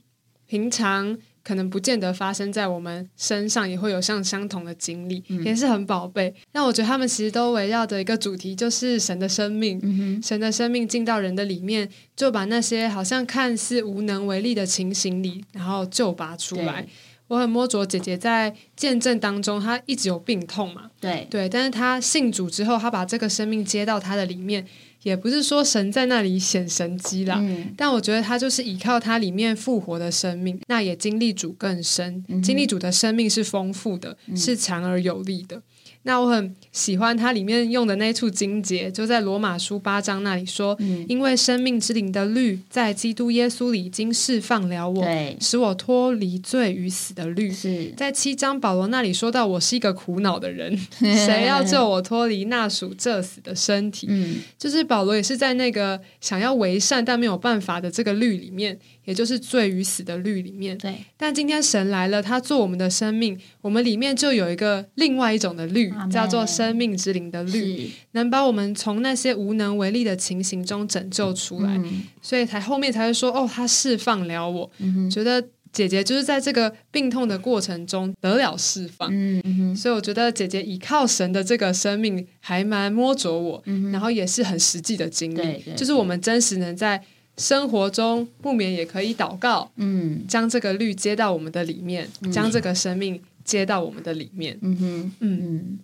[0.48, 6.34] 平常可能不见得发生在我们身上，也会有像相同的经历，嗯也是很宝贝。
[6.52, 9.78] 那我觉得他们其实都围绕着一个主题，就是神的生命。
[9.82, 16.86] 嗯，神的生命进到人的里面，就把那些好像看似无能为力的情形里，然后救拔出来。
[17.28, 24.64] 我很摸着姐姐在见证当中，她一直有病痛嘛，对，对，但是她信主之后，她把这个生命接到她的里面，
[25.04, 27.72] 也不是说神在那里显神机啦，嗯。
[27.76, 35.62] 但我觉得他就是依靠他里面复活的生命，那也经历主更深，嗯经历主的生命是丰富的，是强而有力的。
[36.04, 45.04] 那我很喜欢它里面用的那一处经节，就在罗马书八章那里说，嗯因为生命之灵的律在基督耶稣里已经释放了我，
[45.40, 47.50] 使我脱离罪与死的律。
[47.50, 60.76] 是，在七章，保罗那里说到：“我是一个苦恼的人， 谁要救我脱离那属这死的身体？”嗯就是保罗也是在那个想要为善但没有办法的这个律里面，也就是罪与死的律里面。
[60.78, 71.76] 对，但今天神来了，他做我们的生命，我们里面就有一个另外一种的律叫做生命之灵的律，能把我们从那些无能为力的情形中拯救出来。
[71.76, 79.10] 嗯所以才后面才会说，哦，他释放了我，嗯，觉得姐姐就是在这个病痛的过程中得了释放。
[79.12, 87.02] 嗯嗯哼，所以我觉得姐姐依靠神的这个生命还蛮摸着我，嗯然后也是很实际的经历，就是我们真实能在
[87.36, 94.58] 生活中不免也可以祷告，嗯将这个律接到我们的里面，嗯将这个生命接到我们的里面。
[94.62, 95.78] 嗯哼，嗯，嗯。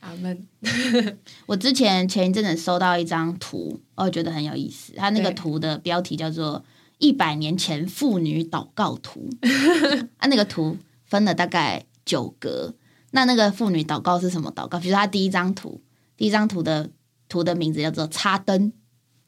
[0.00, 0.46] 阿门。
[1.46, 4.92] 我之前前一阵子收到一张图，我觉得很有意思。
[4.94, 6.64] 它那个图的标题叫做
[6.98, 9.28] “一百年前妇女祷告图
[10.18, 12.74] ”，啊，那个图分了大概九格。
[13.10, 14.78] 那那个妇女祷告是什么祷告？
[14.78, 15.80] 比如说，它第一张图，
[16.16, 16.88] 第一张图的
[17.28, 18.72] 图的名字叫做“插灯”，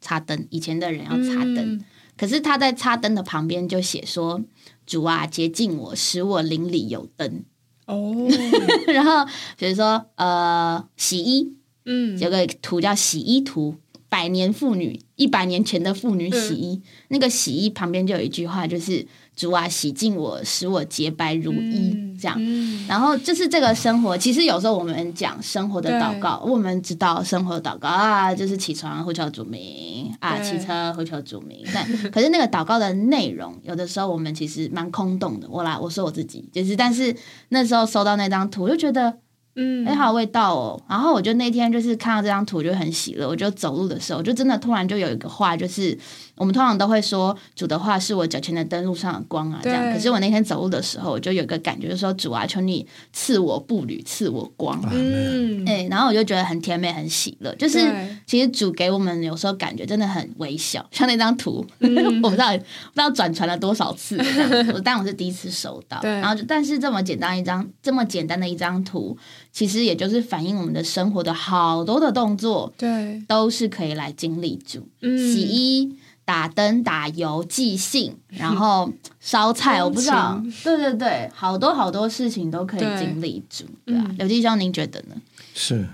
[0.01, 0.47] 擦灯。
[0.51, 1.85] 以前的人要擦灯，嗯。
[2.17, 4.43] 可是他在擦灯的旁边就写说
[4.85, 7.45] ：“主啊，洁净我，使我邻里有灯。
[7.87, 8.27] 哦，”
[8.89, 9.25] 然后
[9.57, 11.53] 比如说，呃，洗衣，
[11.85, 13.77] 嗯，有个图叫洗衣图，
[14.09, 19.07] 百年妇女，一百年前的妇女洗衣，那个洗衣旁边就有一句话，就是
[19.39, 22.37] 主啊，洗净我，使我洁白如一，嗯这样。
[22.41, 31.65] 嗯然后就是这个生活，其实有时候我们讲生活的祷告，我们知道生活的祷告啊，就是起床呼求主名啊，骑车呼求主名。
[31.73, 35.47] 但可是那个祷告的内容，有的时候我们其实蛮空洞的。
[35.49, 37.15] 我来，我说我自己，就是但是
[37.51, 39.19] 那时候收到那张图，我就觉得
[39.55, 40.83] 嗯，哎、好有味道哦。
[40.89, 43.29] 然后我就那天就是看到这张图，就很喜乐。
[43.29, 45.97] 我就走路的时候，我就真的突然就有一个话，就是
[46.39, 49.93] 我们通常都会说主的话是我脚前的灯，路上的光啊，这样。
[49.93, 54.81] 可是我那天走路的时候，我就有一个感觉，就是说主啊，求你赐我步履，赐我光。
[54.93, 57.55] 嗯，哎、然后我就觉得很甜美，很喜乐。
[57.57, 57.79] 就是
[58.27, 64.17] 其实主给我们有时候感觉真的很微小，像那张图，嗯 我不知道不知道转传了多少次
[64.73, 66.01] 我但我是第一次收到。
[66.01, 69.17] 对然后就但是这么简单一张，这么简单的一张图，
[69.53, 75.98] 其实也就是反映我们的生活的好多的动作对，都是可以来经历主，嗯，洗衣。
[76.29, 80.39] 打灯、打油、寄信， 然后烧菜，我不知道。
[80.63, 84.17] 对对对，好多好多事情都可以经历住，对啊嗯。
[84.19, 85.17] 刘继兄，您觉得呢？
[85.55, 85.89] 是，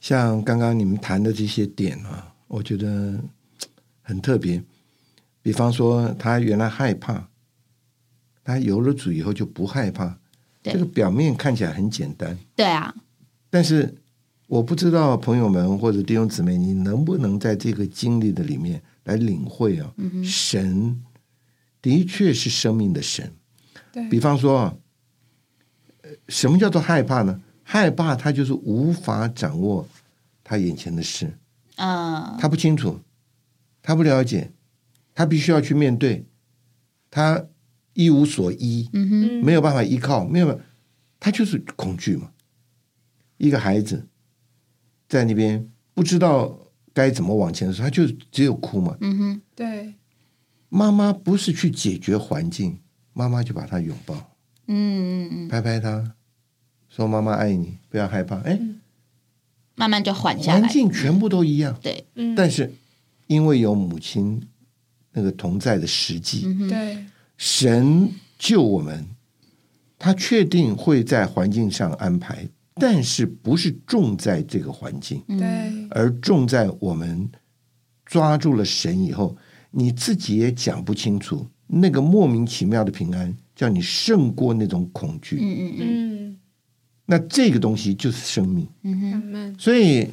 [0.00, 3.20] 像刚刚你们谈的这些点啊，我觉得
[4.00, 4.62] 很特别。
[5.42, 7.28] 比方说，他原来害怕，
[8.42, 10.16] 他有了主以后就不害怕。
[10.62, 12.94] 这个表面看起来很简单，对啊，
[13.50, 13.96] 但是
[14.46, 19.92] 我不知道朋友们或者弟兄姊妹，你能不能在这个经历的里面来领会啊？
[20.24, 21.02] 神
[21.80, 23.32] 的确是生命的神。
[23.92, 24.78] 对比方说
[26.28, 27.40] 什么叫做害怕呢？
[27.62, 29.88] 害怕他就是无法掌握
[30.44, 31.38] 他眼前的事，
[31.76, 33.00] 啊，他不清楚，
[33.80, 34.52] 他不了解，
[35.14, 36.26] 他必须要去面对，
[37.10, 37.46] 他
[37.94, 40.64] 一无所依，嗯哼，没有办法依靠，没有办法，
[41.20, 42.32] 他就是恐惧嘛。
[43.38, 44.06] 一个孩子
[45.08, 46.61] 在那边不知道
[46.92, 48.96] 该怎么往前的时候，他就只有哭嘛。
[49.00, 49.94] 嗯哼，对，
[50.68, 52.78] 妈妈不是去解决环境，
[53.12, 54.14] 妈妈就把他拥抱，
[54.66, 56.14] 嗯嗯嗯，拍拍他，
[56.88, 58.36] 说妈妈爱你，不要害怕。
[58.40, 58.58] 哎，
[59.74, 60.60] 慢慢就缓下来。
[60.60, 60.68] 环。
[60.70, 62.72] 境全部都一样，对，嗯，但是
[63.26, 64.40] 因为有母亲
[65.12, 67.04] 那个同在的实际，对，
[67.36, 69.06] 神救我们，
[69.98, 75.22] 他确定会在环境上安排，但是不是重在这个环境，
[75.90, 77.30] 而重在我们
[78.04, 79.36] 抓住了神以后，
[79.70, 85.38] 你自己也讲不清楚那个莫名其妙的平安，叫你胜过那种恐惧。
[85.40, 85.80] 嗯嗯嗯。
[85.80, 86.38] 嗯，
[87.06, 89.00] 那这个东西就是生命，嗯
[89.32, 90.08] 哼，所以，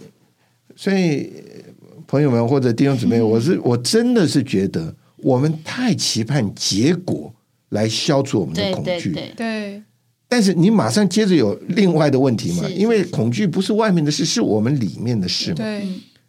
[0.75, 1.73] 所以呃
[2.07, 7.33] 朋友们或者弟兄姊妹，我是我真的是觉得我们太期盼结果
[7.69, 9.13] 来消除我们的恐惧。
[9.13, 9.83] 对对，对，
[10.31, 12.69] 但是你马上接着有另外的问题嘛？
[12.69, 15.55] 因为恐惧不是外面的事，是我们里面的事嘛。
[15.55, 15.83] 对，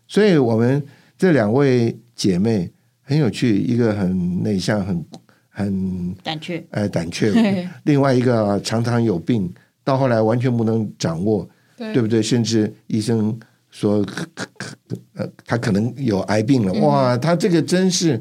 [0.08, 0.82] 所以我们
[1.18, 2.70] 这两位姐妹
[3.02, 5.04] 很有趣，一个很内向，很
[5.50, 7.30] 很胆怯，呃胆怯，
[7.84, 9.52] 另外一个、啊常常有病，
[9.84, 12.22] 到后来完全不能掌握，对，对不对？
[12.22, 13.38] 甚至医生
[13.70, 14.76] 说，可可可
[15.14, 18.18] 呃，他可能有癌病了，哇，他这个真是，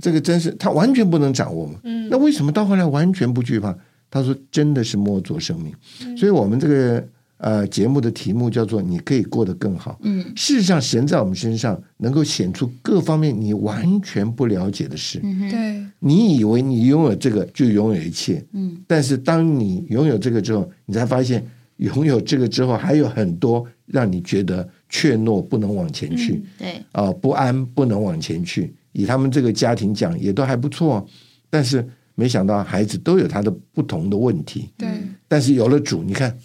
[0.00, 1.78] 这个真是他完全不能掌握嘛。
[1.84, 3.72] 嗯那为什么到后来完全不惧怕？
[4.14, 5.74] 他说真的是摸着生命，
[6.16, 7.04] 所以我们这个
[7.38, 9.98] 呃节目的题目叫做“你可以过得更好”。
[10.06, 10.24] 嗯。
[10.36, 15.18] 事实上，神在我们身上能够显出各方面你完全不了解的事。
[15.24, 18.80] 嗯哼，对，你以为你拥有这个就拥有一切，嗯。
[18.86, 21.44] 但是当你拥有这个之后，你才发现
[21.78, 26.34] 拥有这个之后还有很多让你觉得怯懦不能往前去。
[26.34, 28.72] 嗯对，啊、不安不能往前去。
[28.92, 31.04] 以他们这个家庭讲，也都还不错，
[31.50, 34.70] 但是没想到孩子都有他的不同的问题。
[34.76, 34.88] 对，
[35.26, 36.36] 但是有了主，你看，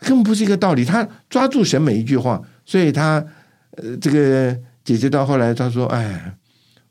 [0.00, 0.84] 根本不是一个道理。
[0.84, 3.24] 他抓住神每一句话，所以他
[3.72, 6.34] 呃，这个姐姐到后来她说：“哎，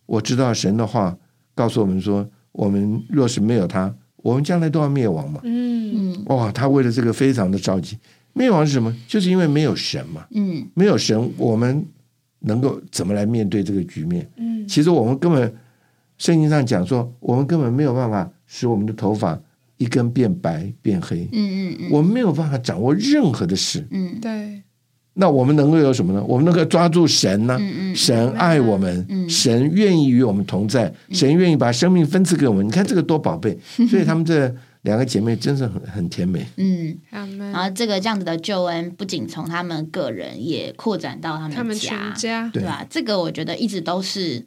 [0.05, 1.17] 我知道神的话
[1.53, 5.39] 告诉我们说，我们若是没有他，我们将来都要灭亡嘛。
[5.43, 7.97] 嗯，嗯哇，他为了这个非常的着急。
[8.33, 8.93] 灭亡是什么？
[9.07, 11.85] 就是因为没有神嘛，嗯没有神，我们
[12.39, 14.29] 能够怎么来面对这个局面？
[14.35, 15.55] 嗯，其实我们根本
[16.17, 19.39] 圣经上讲说，我们根本没有办法使我们的头发
[19.77, 21.27] 一根变白变黑。
[21.31, 24.61] 嗯嗯嗯我们没有办法掌握任何的事，嗯对，
[25.13, 26.23] 那我们能够有什么呢？
[26.27, 27.57] 我们能够抓住神呢？
[27.59, 32.65] 嗯嗯，神爱我们，嗯神愿意与我们同在，神愿意把生命分赐给我们。
[32.65, 33.57] 你看这个多宝贝！
[33.89, 36.45] 所以他们这两个姐妹真是很很甜美。
[36.57, 42.85] 嗯，阿门然，后这个这样子的救恩，不仅从他们个人，也扩展到他他们全家，对吧？
[42.89, 44.45] 这个我觉得一直都是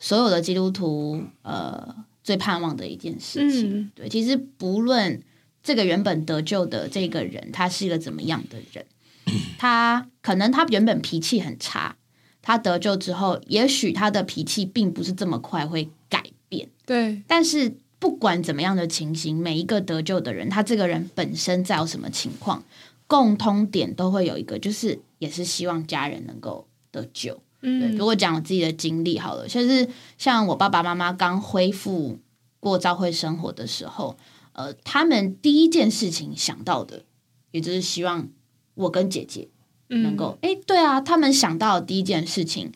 [0.00, 3.80] 所有的基督徒呃最盼望的一件事情。
[3.80, 5.22] 嗯对，其实不论
[5.62, 8.84] 这个原本得救的这个人，他是一个怎么样的人，
[9.58, 11.96] 他可能他原本脾气很差，
[12.40, 16.68] 他得救之后，也许他的脾气并不是这么快会改变。
[16.86, 22.64] 对，但是不管怎么样的情形，每一个得救的人，他这个人本身在有什么情况，
[23.06, 27.42] 共通点都会有一个，就是也是希望家人能够得救。
[27.60, 32.18] 如果讲我自己的经历好了，就是像我爸爸妈妈刚恢复
[32.58, 34.16] 过教会生活的时候，
[34.52, 37.04] 呃，他们第一件事情想到的，
[37.50, 38.28] 也就是希望
[38.74, 39.48] 我跟姐姐
[39.88, 42.72] 嗯能够，哎、对啊，他们想到的第一件事情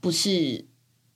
[0.00, 0.64] 不是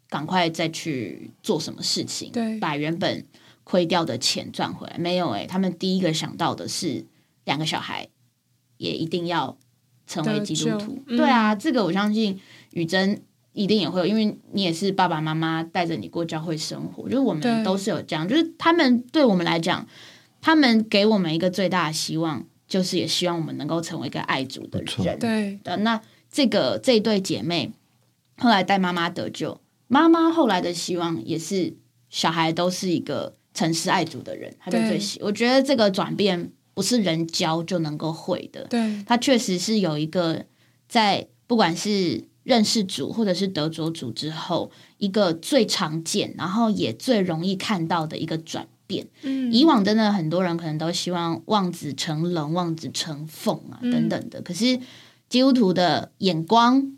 [0.08, 2.58] 赶快再去做什么事情，对。
[2.58, 3.26] 把原本
[3.64, 7.04] 亏掉的钱赚回来，没有哎、他们第一个想到的是
[7.44, 8.08] 两个小孩
[8.78, 9.56] 也一定要
[10.06, 11.16] 成为基督徒，嗯。
[11.16, 12.40] 对啊，这个我相信
[12.72, 13.22] 雨珍。
[13.52, 19.84] 一定也会有，因为你也是爸爸妈妈带着你过教会生活，就是我们都是有这样，就是他们对我们来讲，
[20.40, 25.18] 他们给我们一个最大的希望，就是也希望我们能够成为一个爱主的人。
[25.18, 27.72] 对，的，那这个这一对姐妹
[28.38, 31.74] 后来带妈妈得救，妈妈后来的希望也是
[32.08, 35.18] 小孩都是一个诚实爱主的人，他就最喜。
[35.20, 40.46] 我觉得这个转变不是人教就能够会的，对，他确实是有一个
[40.88, 49.06] 在不管是认识主或者是得着主之后，一个最常见，然后也最容易看到的一个转变。
[49.22, 53.92] 嗯，以往真的很多人可能都希望望子成龙、望子成凤啊嗯。
[53.92, 54.78] 等等的，可是
[55.28, 56.92] 基督徒的眼光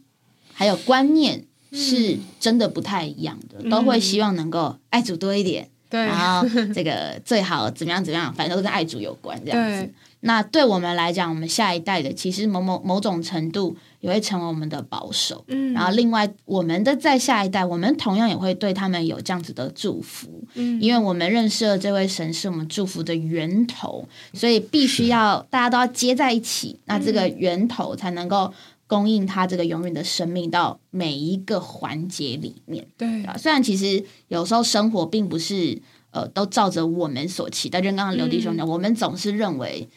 [0.53, 3.69] 还有观念是真的不太一样的，嗯。
[3.69, 9.87] 都会希望能够爱主多一点，对，然后这个最好怎么样怎么样，反正都跟爱主有关这样子。
[9.87, 9.95] 对。
[10.25, 15.45] 那对我们来讲，我们下一代的其实某某某种程度也会成为我们的保守。
[15.49, 20.45] 嗯，然后，另外我们的在下一代，我们同样也会对他们有这样子的祝福。
[20.55, 28.55] 嗯，因为我们认识了这位神是我们祝福的源头，所以必须要大家都要接在一起，那这个源头才能够
[28.87, 32.87] 供应他这个永远的生命到每一个环节里面。
[32.97, 33.37] 对啊？
[33.37, 35.77] 虽然其实有时候生活并不是
[36.13, 39.89] 呃都照着我们所期待，就刚刚刘弟兄讲，我们总是认为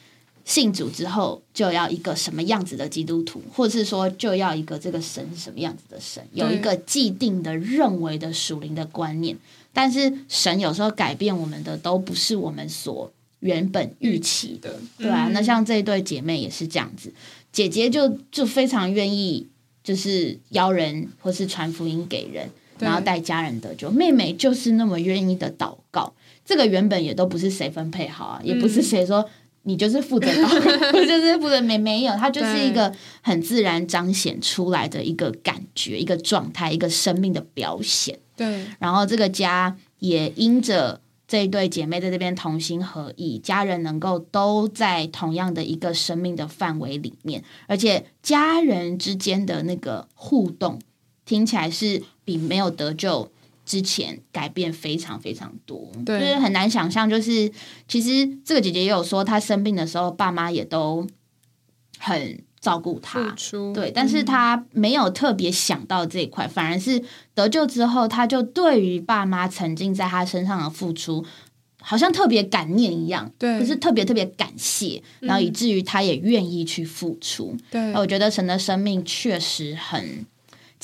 [0.45, 9.35] 信主之后就要一个什么样子的基督徒，或者是说就要一个这个神什么样子的神，有一个既定的认为的属灵的观念。
[9.73, 15.09] 但是神有时候改变我们的都不是我们所原本预期的，对。
[15.09, 15.33] 啊，嗯。
[15.33, 17.11] 那像这一对姐妹也是这样子，
[17.51, 19.47] 姐姐就就非常愿意
[19.83, 23.89] 就是邀人或是传福音给人，然后带家人得救。
[23.89, 26.13] 妹妹就是那么愿意的祷告，
[26.45, 29.27] 这个原本也都不是谁分配好啊，也不是谁说。
[29.65, 38.17] 你就是负责我 就是负责没没有，它就是一个很自然彰显出来的一个感觉、一个状态、一个生命的表现。
[38.35, 50.79] 对然后这个家也因着这一对姐妹在这边同心合意，家人能够都在同样的一个生命的范围里面，而且家人之间的那个互动，
[51.25, 53.31] 听起来是比没有得救
[53.65, 57.09] 之前改变非常非常多，就是很难想象。
[57.09, 57.51] 就是
[57.87, 61.05] 其实这个姐姐也有说，她生病的时候，爸妈也都
[61.97, 63.35] 很照顾她，
[63.73, 67.01] 对，但是她没有特别想到这一块，反而是
[67.33, 71.25] 得救之后，她就对于爸妈曾经在她身上的付出，
[71.81, 77.55] 好像特别感念一样，对就是特别特别感谢，然后以至于她也愿意去付出。
[77.71, 77.93] 对。
[77.93, 80.25] 我觉得神的生命确实很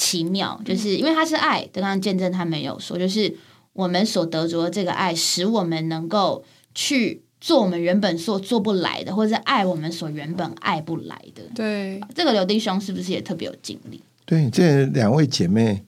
[0.01, 3.31] 奇妙，就是因为他是爱，刚刚见证他没有说，就是
[3.73, 6.43] 我们所得着的这个爱，使我们能够
[6.73, 11.43] 去做我们原本所做不来的，或者是爱我们所原本爱不来的。
[11.53, 14.01] 对这个刘弟兄是不是也特别有经历？
[14.25, 15.83] 对这两位姐妹，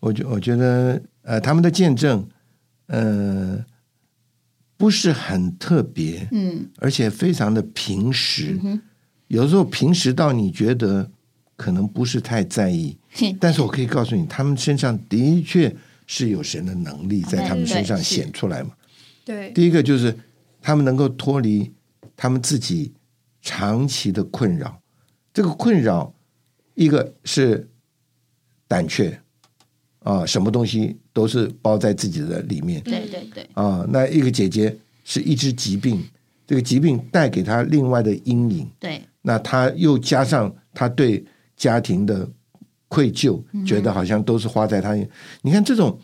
[0.00, 2.26] 我觉我觉得呃，他们的见证，
[2.86, 3.62] 呃，
[4.78, 8.58] 不是很特别，嗯而且非常的平实。
[8.62, 8.80] 哼
[9.28, 11.10] 有时候平时到你觉得
[11.62, 12.98] 可能不是太在意，
[13.38, 15.72] 但是我可以告诉你，他们身上的确
[16.08, 18.70] 是有神的能力在他们身上显出来嘛。
[19.24, 20.12] 对第一个就是
[20.60, 21.72] 他们能够脱离
[22.16, 22.92] 他们自己
[23.40, 24.80] 长期的困扰，
[25.32, 26.12] 这个困扰
[26.74, 27.68] 一个是
[28.66, 29.20] 胆怯
[30.00, 33.86] 啊，什么东西都是包在自己的里面对对对，啊。
[33.88, 36.02] 那一个姐姐是一只疾病，
[36.44, 41.24] 这个疾病带给她另外的阴影，对那她又加上她对
[41.62, 42.28] 家庭的
[42.88, 44.96] 愧疚，觉得好像都是花在他。
[45.42, 45.96] 你看这种，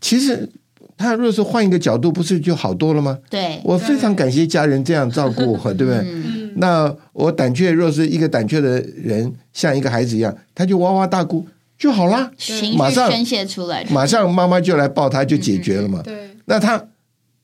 [0.00, 0.48] 其实
[0.96, 3.18] 他若是换一个角度，不是就好多了吗？
[3.28, 5.98] 对，我非常感谢家人这样照顾我， 对不对？
[5.98, 6.54] 嗯。
[6.56, 11.46] 那我胆怯，若是一个胆怯的人，像一个孩子一样，他就哇哇大哭
[11.76, 16.00] 就好啦，情马上绪宣泄出来，马上妈妈就来抱他，就解决了嘛。
[16.02, 16.82] 对那他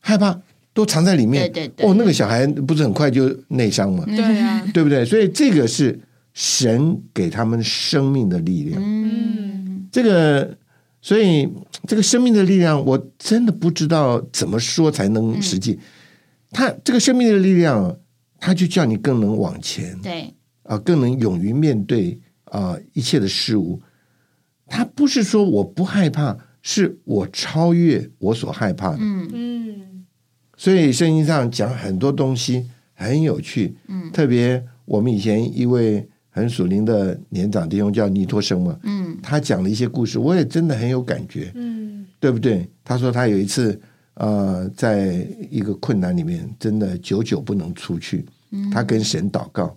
[0.01, 0.41] 害怕
[0.73, 1.87] 都藏在里面，对对对。
[1.87, 5.05] 哦，那个小孩不是很快就内伤嘛，对啊，对不对？
[5.05, 6.01] 所以这个是
[6.35, 8.82] 神给他们生命的力量。
[8.85, 10.59] 嗯，这个，
[11.01, 11.49] 所以
[11.87, 15.78] 这个生命的力量，我真的不知道怎么说才能实际。
[16.51, 17.97] 他这个生命的力量，
[18.39, 23.80] 他就叫你更能往前对啊，更能勇于面对啊一切的事物。
[24.66, 28.99] 他不是说我不害怕，是我超越我所害怕的。
[29.01, 30.07] 嗯嗯
[30.57, 39.16] 所以圣经上讲很多东西很有趣，嗯特别我们以前一位很属灵的年长弟兄叫尼托生嘛，嗯。
[39.22, 42.05] 他讲了一些故事，我也真的很有感觉，嗯。
[42.18, 42.68] 对不对？
[42.82, 43.80] 他说他有一次
[44.14, 48.26] 呃，在一个困难里面，真的久久不能出去，
[48.72, 49.76] 他跟神祷告，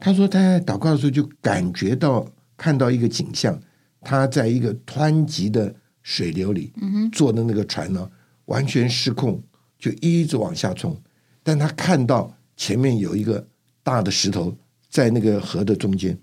[0.00, 2.26] 他说他在祷告的时候就感觉到
[2.56, 3.56] 看到一个景象，
[4.00, 5.72] 他在一个湍急的
[6.02, 8.10] 水流里，嗯坐的那个船呢
[8.46, 9.40] 完全失控，
[9.78, 10.96] 就一直往下冲，
[11.42, 13.46] 但他看到前面有一个
[13.82, 14.56] 大的石头
[14.94, 16.16] 在那个河的中间，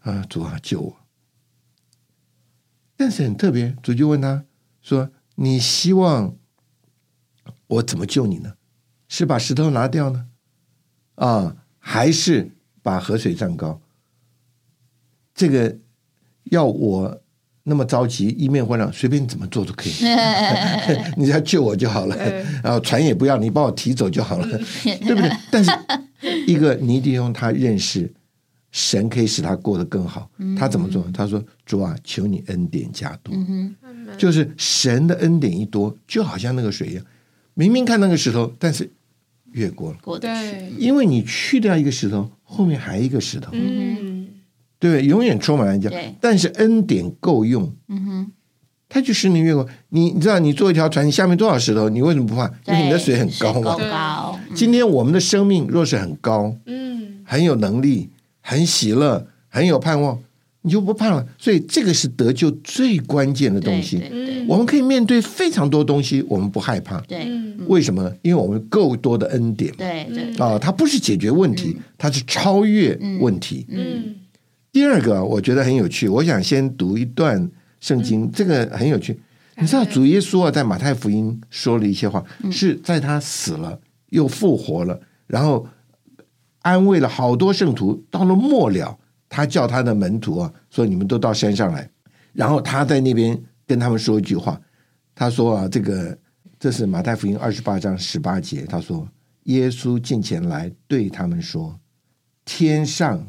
[0.00, 0.96] 啊，主啊救我！
[2.96, 4.46] 但是很特别，主就问他
[4.80, 6.34] 说：“你希望
[7.66, 8.56] 我怎么救你呢？
[9.08, 10.30] 是把石头拿掉呢，
[11.16, 13.82] 啊，还是把河水涨高？
[15.34, 15.78] 这个
[16.44, 17.21] 要我
[17.64, 19.92] 那么着急，一面混乱，随便你怎么做都可以，
[21.16, 22.16] 你只要救我就好了。
[22.62, 24.46] 然后船也不要，你把我提走就好了，
[24.84, 25.30] 对不对？
[25.50, 25.70] 但是
[26.46, 28.12] 一个尼迪翁他认识
[28.72, 31.04] 神可以使他过得更好，他怎么做？
[31.12, 33.34] 他说：“主啊，求你恩典加多。
[33.36, 33.74] 嗯
[34.18, 37.04] 就是神的恩典一多，就好像那个水一样，
[37.54, 38.90] 明明看那个石头，但是
[39.52, 44.11] 越过了，过得去，因为你去掉一个石头，后面还一个石头，嗯
[44.82, 45.06] 对不对？
[45.06, 48.32] 永远充满了讲对，但是恩典够用，嗯哼，
[48.88, 49.64] 它就是你越过。
[49.90, 52.50] 你你知道，你坐一条船，你下面多少石头，你为什么不怕？
[52.66, 53.76] 因为你的水很高嘛。
[53.78, 58.10] 高，今天我们的生命若是很高，嗯很有能力，
[58.40, 60.18] 很喜乐，很有盼望，
[60.62, 61.24] 你就不怕了。
[61.38, 63.98] 所以这个是得救最关键的东西。
[63.98, 67.00] 对对嗯我们可以面对非常多东西，我们不害怕。
[67.02, 68.12] 对嗯为什么？
[68.22, 73.64] 因为我们够多的恩典对对啊，它不是解决问题，它是超越问题。
[73.68, 74.16] 嗯
[74.72, 79.20] 第二个，我觉得很有趣，我想先读一段圣经，这个很有趣。
[79.58, 85.68] 你知道主耶稣啊，在马太福音说了一些话，是在他死了又复活了，然后
[86.62, 88.02] 安慰了好多圣徒。
[88.10, 88.98] 到了末了，
[89.28, 91.90] 他叫他的门徒啊，说你们都到山上来，
[92.32, 94.58] 然后他在那边跟他们说一句话，
[95.14, 96.16] 他说啊，这个
[96.58, 99.06] 这是马太福音二十八章十八节，他说
[99.44, 101.78] 耶稣近前来对他们说，
[102.46, 103.22] 天上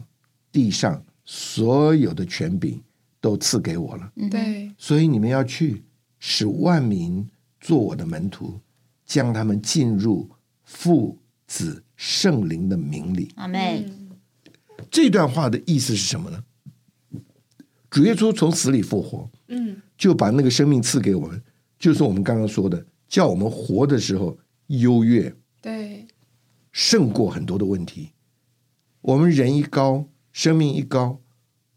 [0.53, 2.81] 地上所有的权柄
[3.21, 4.11] 都赐给我了。
[4.29, 5.83] 对，所以你们要去，
[6.19, 7.27] 使万民
[7.59, 8.59] 做我的门徒，
[9.05, 10.29] 将他们进入
[10.63, 11.17] 父
[11.47, 13.31] 子圣灵的名里。
[13.35, 14.09] 阿妹，嗯
[14.91, 16.43] 这段话的意思是什么呢？
[17.89, 21.41] 主耶稣从死里复活，嗯就把那个生命赐给我们，
[21.79, 26.05] 就是我们刚刚说的，叫我们活的时候优越，对，
[26.71, 28.09] 胜过很多的问题。
[29.01, 31.17] 我们人一高，生命一高，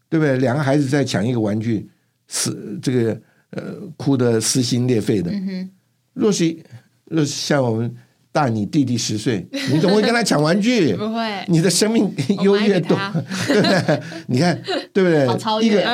[0.09, 0.35] 对不对？
[0.37, 1.89] 两个孩子在抢一个玩具，
[2.27, 5.31] 撕这个呃哭得撕心裂肺的。
[5.31, 5.69] 嗯哼，
[6.13, 6.57] 若是
[7.05, 7.95] 若是像我们
[8.31, 10.93] 大你弟弟十岁，你怎么会跟他抢玩具？
[10.97, 12.11] 不会，你的生命
[12.43, 12.97] 优越多
[13.47, 14.01] 对不对？
[14.27, 14.59] 你看，
[14.91, 15.25] 对不对？
[15.27, 15.85] 好超一个越，，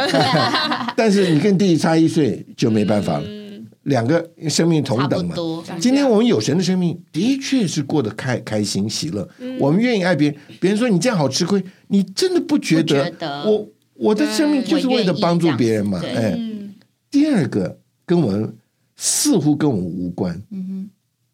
[0.96, 3.43] 但是你跟弟弟差一岁就没办法了，嗯，
[3.84, 5.36] 两个生命同等嘛。
[5.80, 9.28] 今天我们有神的生命，的确是过得开开心喜乐。
[9.60, 12.84] 我们愿意爱别人，别人说你这样好吃亏，你真的不觉得？
[12.84, 16.02] 觉得我我的生命就是为了帮助别人嘛。
[16.04, 16.74] 哎，嗯
[17.12, 18.56] 第二个跟我们
[18.96, 20.42] 似乎跟我们无关。
[20.50, 20.90] 嗯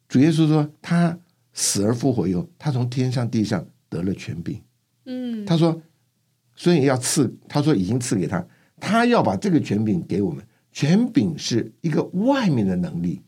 [0.07, 1.17] 主耶稣说，他
[1.53, 4.59] 死而复活以后，他从天上地上得了权柄。
[5.05, 5.79] 嗯，他说，
[6.55, 8.43] 所以要赐，他说已经赐给他，
[8.79, 10.43] 他要把这个权柄给我们。
[10.71, 13.21] 权柄是一个外面的能力，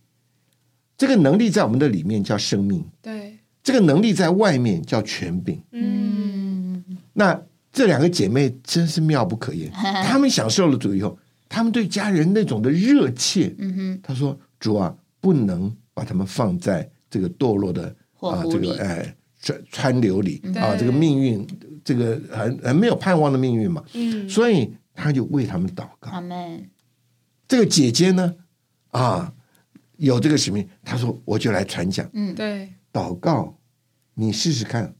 [0.98, 5.62] 这个能力在我们的里面叫生命，对，这个能力在外面叫权柄。
[5.72, 6.84] 嗯。
[6.88, 9.72] 嗯，那这两个姐妹真是妙不可言，
[10.06, 11.18] 她们享受了主以后，
[11.50, 20.42] 她们对家人那种的热切，嗯哼，她说：“主啊，不能把他们放在这个堕落的啊这个哎川川流里。
[20.56, 21.48] 啊，这个命运，
[21.84, 23.84] 这个很很没有盼望的命运嘛。
[23.94, 26.12] 嗯，所以他就为他们祷告。
[27.52, 28.34] 这个姐姐呢，
[28.92, 29.34] 啊，
[29.98, 32.10] 有这个使命，她说我就来传讲。
[32.14, 33.58] 嗯，对，祷告，
[34.14, 34.96] 你试试看，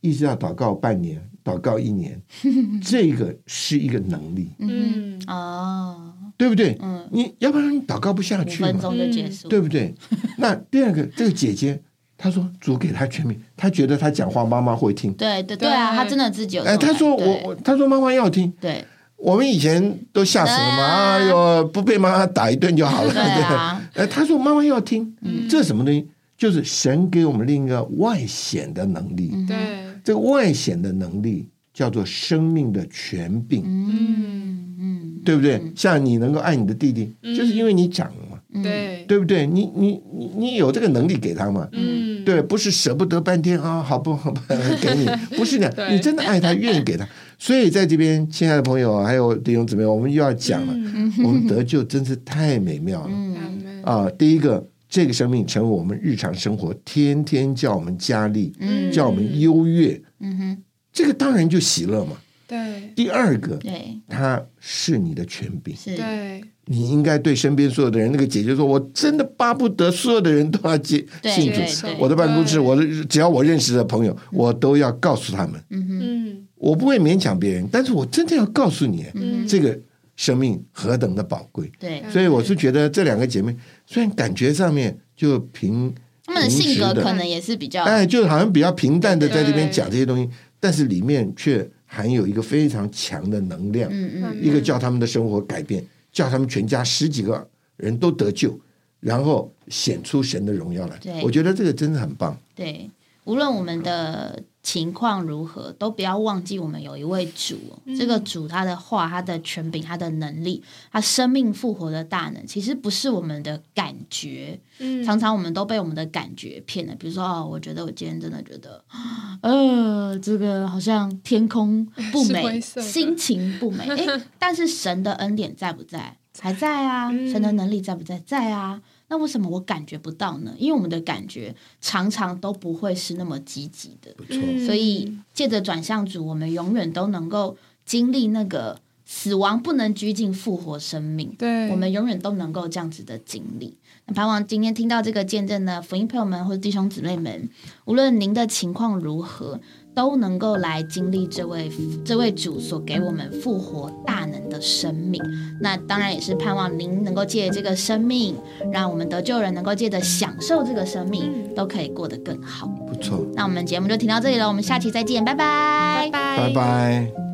[0.00, 2.18] 一直要祷告半年，祷告一年，
[2.82, 5.20] 这个是一个能力，嗯。
[5.26, 6.78] 哦，对不对？
[6.80, 9.94] 嗯，你要不然你祷告不下去嘛，分钟就结束，对不对？
[10.38, 11.82] 那第二个，这个姐姐
[12.16, 15.12] 她说主给她全名，她觉得她讲话妈妈会听。
[15.12, 15.96] 对对对啊，对。
[15.98, 18.82] 他真的自己有这哎，她说我我，她说妈妈要听，对
[19.22, 23.12] 我们以前都吓死了嘛，啊哎呦，不被妈妈打一顿就好了。
[23.12, 26.06] 对啊，哎，他说妈妈要听，嗯这什么东西？
[26.38, 29.56] 就是神给我们另一个外显的能力，嗯对，
[30.02, 35.60] 这个外显的能力叫做生命的权柄，嗯嗯，对不对？
[35.76, 39.46] 像你能够爱你的弟弟，嗯就是因为你长了嘛，嗯，对，对不对？
[39.46, 41.68] 你你你你有这个能力给他嘛？
[41.72, 44.32] 嗯，对，不是舍不得半天啊，好不好？
[44.80, 45.06] 给你，
[45.36, 47.06] 不是的， 你真的爱他，愿意给他。
[47.40, 53.10] 所以在这边，亲爱的朋友，还有弟兄姊妹，我们又要讲了，嗯，我们得救真是太美妙了。
[53.10, 53.82] 嗯。
[53.82, 54.06] 啊！
[54.18, 58.92] 第一个，这个生命成为我们日常生活，天天叫我们加力，嗯。
[58.92, 60.58] 叫我们优越，嗯哼，
[60.92, 62.12] 这个当然就喜乐嘛。
[62.46, 71.32] 对，第二个，对，它是你的权柄，对，你应该对身边所有的人，那个姐姐说：“我真的巴不得所有的人都要接对。
[71.32, 71.60] 信主。
[71.98, 75.62] 我的办公室，我的只要我认识的朋友，我都要告诉他们。
[75.70, 79.76] 嗯哼，嗯我不会勉强别人，但是我真的要告诉你，嗯，这个
[80.14, 81.72] 生命何等的宝贵。
[81.78, 83.56] 对，所以我是觉得这两个姐妹，
[83.86, 85.94] 虽然感觉上面就平，
[86.26, 90.28] 他们的性格的可能也是比较，哎，就好像比较平淡的在这边讲这些东西，
[90.60, 93.88] 但是里面却含有一个非常强的能量。
[93.90, 95.82] 嗯嗯，一个叫他们的生活改变，
[96.12, 97.48] 叫他们全家十几个
[97.78, 98.60] 人都得救，
[99.00, 101.22] 然后显出神的荣耀来对。
[101.22, 102.38] 我觉得这个真的很棒。
[102.54, 102.90] 对，
[103.24, 114.60] 无论我们的情况如何，都不要忘记我们有一位主哦、这个主他的话、他的权柄、他的能力、他生命复活的大能，其实不是我们的感觉。
[114.78, 118.84] 嗯，常常我们都被我们的感觉骗了，比如说哦，我觉得我今天真的觉得，
[119.42, 123.88] 呃，这个好像天空不美，心情不美。
[123.96, 126.16] 诶，但是神的恩典在不在？
[126.38, 128.18] 还在啊，嗯神的能力在不在？
[128.26, 128.80] 在啊。
[129.10, 130.54] 那为什么我感觉不到呢？
[130.56, 134.14] 因为我们的感觉常常都不会是那么积极的。
[134.16, 141.34] 不错，嗯所以借着转向主，我们永远都能够经历那个死亡不能拘禁复活生命。
[141.36, 143.76] 对，我们永远都能够这样子的经历。
[144.06, 147.50] 那盼望今天听到这个见证呢福音朋友们或者弟兄姊妹们，
[147.86, 149.60] 无论您的情况如何，
[149.94, 151.70] 都能够来经历这位
[152.04, 155.22] 这位主所给我们复活大能的生命。
[155.60, 158.36] 那当然也是盼望您能够借这个生命，
[158.72, 162.66] 让我们得救人能够借着享受这个生命，都可以过得更好。
[162.86, 167.29] 不错，那我们节目就停到这里了，我们下期再见，拜拜，拜拜拜。